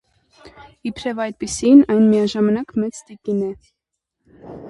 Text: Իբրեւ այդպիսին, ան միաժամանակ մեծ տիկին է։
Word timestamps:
Իբրեւ 0.89 1.21
այդպիսին, 1.25 1.83
ան 1.97 2.01
միաժամանակ 2.15 2.73
մեծ 2.85 3.03
տիկին 3.11 3.45
է։ 3.51 3.53